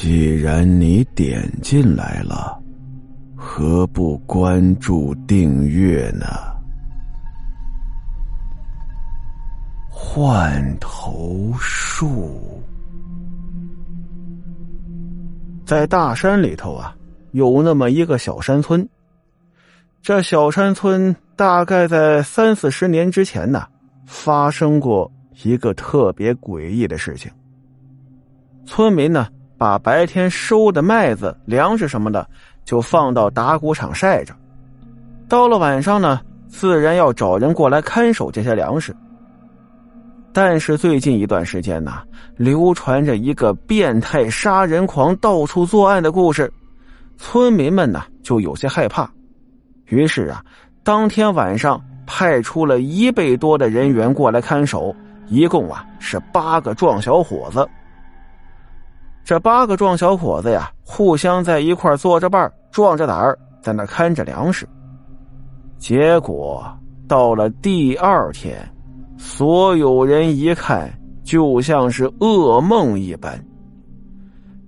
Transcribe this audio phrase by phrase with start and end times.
[0.00, 2.56] 既然你点进来了，
[3.34, 6.24] 何不关注订阅呢？
[9.90, 12.62] 换头术
[15.66, 16.94] 在大山里头啊，
[17.32, 18.88] 有那么一个小山村。
[20.00, 23.66] 这小山村大概在三四十年之前呢，
[24.06, 25.10] 发生过
[25.42, 27.28] 一个特别诡异的事情。
[28.64, 29.26] 村民呢。
[29.58, 32.26] 把白天收的麦子、粮食什么的，
[32.64, 34.32] 就放到打谷场晒着。
[35.28, 38.94] 到了晚上呢，自然要找人过来看守这些粮食。
[40.32, 42.02] 但是最近一段时间呢，
[42.36, 46.52] 流传着一个变态杀人狂到处作案的故事，
[47.16, 49.10] 村民们呢就有些害怕。
[49.86, 50.44] 于是啊，
[50.84, 54.94] 当天晚上派出了一倍多的人员过来看守，
[55.26, 57.68] 一共啊是八个壮小伙子。
[59.28, 64.66] 这八个壮小伙子呀，互相在一块坐着伴壮着胆儿，在那看着粮食。
[65.76, 66.66] 结果
[67.06, 68.66] 到了第二天，
[69.18, 70.90] 所有人一看，
[71.22, 73.38] 就像是噩梦一般。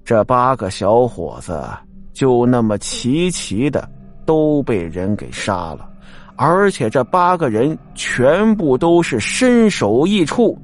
[0.05, 1.67] 这八个小伙子
[2.13, 3.89] 就那么齐齐的
[4.27, 5.89] 都被人给杀了，
[6.37, 10.59] 而且这八个人全部都是身首异处，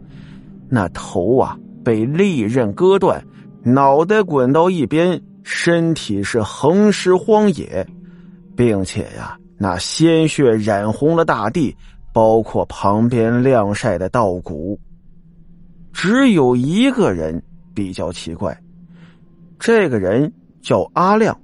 [0.68, 3.18] 那头啊被利刃割断。
[3.66, 7.84] 脑袋滚到一边，身体是横尸荒野，
[8.54, 11.76] 并且呀，那鲜血染红了大地，
[12.12, 14.78] 包括旁边晾晒的稻谷。
[15.92, 17.42] 只有一个人
[17.74, 18.56] 比较奇怪，
[19.58, 21.36] 这个人叫阿亮，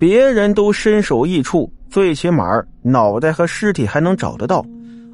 [0.00, 4.66] 别人都身首异处，最起码脑袋和尸体还能找得到，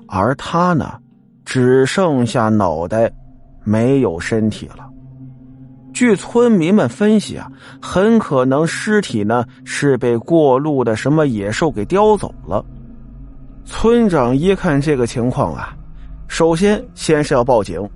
[0.07, 0.99] 而他呢，
[1.45, 3.12] 只剩下脑袋，
[3.65, 4.89] 没有身体了。
[5.92, 7.50] 据村民们分析啊，
[7.81, 12.65] 很可能尸体呢是被过路的什么野兽给叼走了。
[13.65, 15.75] 村长一看这个情况啊，
[16.28, 17.88] 首先先是要报警，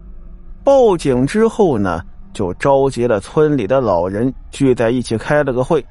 [0.65, 2.03] 报警之后呢，
[2.33, 5.85] 就召集了村里的老人聚在一起开了个会，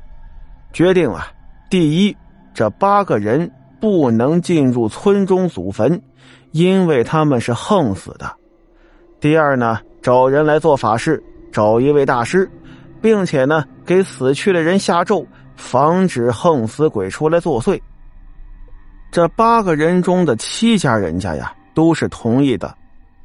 [0.73, 1.27] 决定啊，
[1.69, 2.15] 第一，
[2.53, 5.99] 这八个人不能进入村中祖坟，
[6.51, 8.27] 因为他们是横死的；
[9.19, 11.23] 第二呢，找人来做法事。
[11.51, 12.49] 找一位大师，
[13.01, 15.25] 并且呢，给死去的人下咒，
[15.55, 17.79] 防止横死鬼出来作祟。
[19.11, 22.73] 这八个人中的七家人家呀，都是同意的，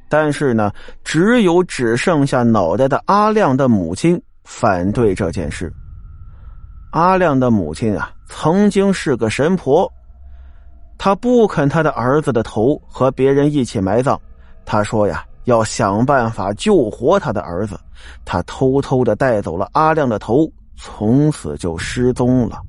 [0.09, 0.71] 但是呢，
[1.03, 5.71] 只有只剩下脑袋的阿亮的母亲反对这件事。
[6.91, 9.89] 阿亮的母亲啊，曾经是个神婆，
[10.97, 14.19] 她不肯他的儿子的头和别人一起埋葬，
[14.65, 15.23] 他说呀。
[15.47, 17.79] 要想办法救活他的儿子，
[18.25, 22.61] 他偷偷的带走了阿亮的头，从此就失踪了。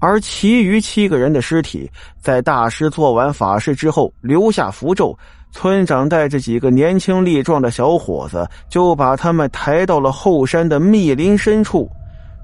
[0.00, 1.88] 而其余七个人的尸体，
[2.20, 5.16] 在大师做完法事之后留下符咒，
[5.52, 11.88] 村长带着几个年轻力壮的小伙子，就把他们抬到了后山的密林深处。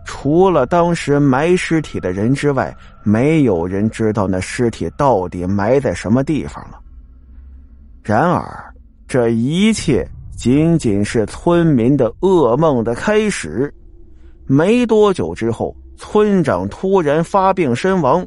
[0.04, 2.72] 除了当时埋尸体的人之外，
[3.02, 6.78] 没有人知道那尸体到底埋在什么地方了。
[8.04, 8.73] 然而。
[9.06, 13.72] 这一切仅仅是村民的噩梦的开始。
[14.46, 18.26] 没多久之后，村长突然发病身亡，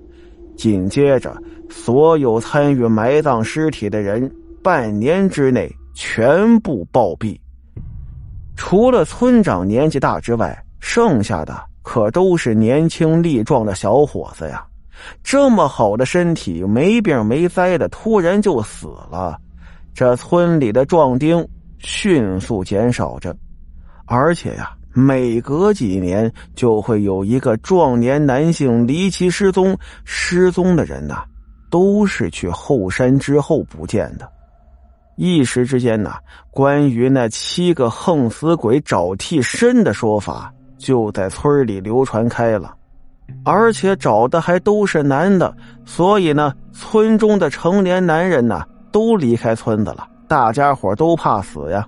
[0.55, 1.35] 紧接着，
[1.69, 4.31] 所有参与埋葬尸体的人
[4.63, 7.37] 半年之内全部暴毙。
[8.55, 14.65] 除了村长年纪大之外，剩下的可都是年轻力壮的小伙子呀！
[15.21, 19.39] 这么好的身体，没病没灾的，突然就死了。
[19.97, 21.43] 这村里的壮丁
[21.79, 23.35] 迅速减少着，
[24.05, 29.75] 而且呀，每隔几年就会有一个壮年男性离奇失踪。
[30.05, 31.23] 失踪的人呐，
[31.71, 34.31] 都是去后山之后不见的。
[35.15, 36.19] 一时之间呐，
[36.51, 42.71] 关于那七个横死鬼找替身的说法就在村里流传开了，
[43.43, 48.63] 而且找的还都是男的，所以呢，村中的成年男人呐。
[48.97, 51.87] 都离开村子了，大家伙都怕死呀。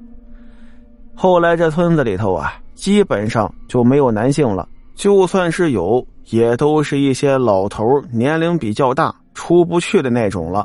[1.15, 10.63] 后来这村子里头啊，基本上就没有男性了，就算是有，也都是一些老头，年龄比较大、出不去的那种了。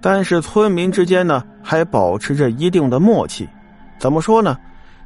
[0.00, 3.48] 但是村民之间呢，还保持着一定的默契。
[4.00, 4.58] 怎么说呢？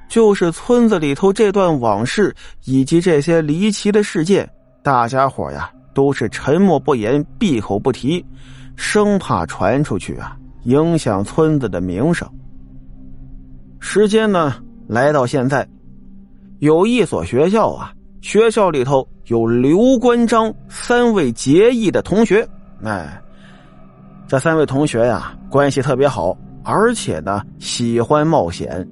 [0.09, 4.49] 就是村子里头这段往事以及这些离奇的事件，
[4.83, 8.25] 大家伙呀都是沉默不言，闭口不提。
[8.75, 10.37] 生怕传出去啊，
[10.67, 12.29] 影响村子的名声。
[13.81, 14.55] 时间呢，
[14.87, 15.67] 来到现在，
[16.59, 22.47] 有一所学校啊，学校里头有刘关张三位结义的同学。
[22.83, 23.21] 哎，
[24.29, 28.87] 这三位同学呀，关系特别好，而且呢，喜欢冒险。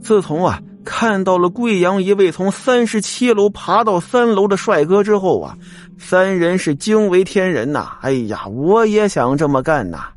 [0.00, 0.60] 自从啊。
[0.84, 5.56] 看到了贵阳一位从三十七楼爬到三楼的帅哥之后啊，
[5.96, 7.98] 三人是惊为天人呐！
[8.00, 10.11] 哎呀，我也想这么干呐！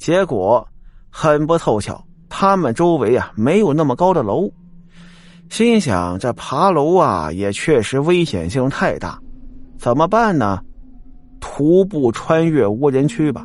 [0.00, 0.66] 结果
[1.10, 4.50] 很不凑巧，他们周围啊没有那么高的楼。
[5.50, 9.20] 心想这爬楼啊也确实危险性太大，
[9.78, 10.58] 怎么办呢？
[11.38, 13.44] 徒步穿越无人区吧。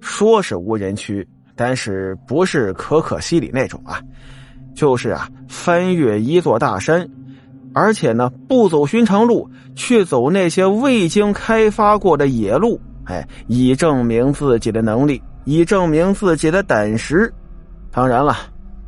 [0.00, 4.00] 说是无人区，但是不是可可西里那种啊。
[4.74, 7.08] 就是啊，翻越一座大山，
[7.72, 17.32] 而且呢，不走寻常路，去走那些未经开发过的野路，哎，以证明自己的能力，以证明自己的胆识。
[17.90, 18.36] 当然了，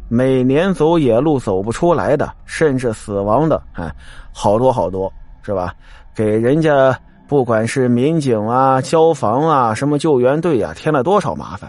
[0.08, 3.92] 每年走野路走不出来的，甚至死亡的，哎，
[4.32, 5.12] 好多好多，
[5.42, 5.74] 是吧？
[6.14, 11.68] 给人家不管是民警啊、消防啊、什么救援队啊，添了多少麻烦。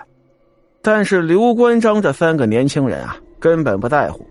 [0.84, 3.18] 但是刘关张这三个年轻人啊。
[3.40, 4.26] 根本不在乎，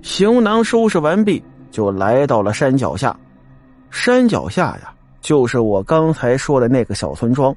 [0.00, 1.42] 行囊收拾完毕，
[1.72, 3.16] 就来到了山脚下。
[3.90, 7.52] 山脚下呀，就是我刚才说的那个小村庄。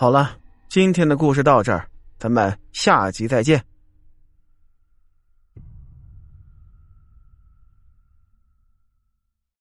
[0.00, 0.30] 好了，
[0.68, 1.84] 今天的故事到这儿，
[2.20, 3.60] 咱们下集再见。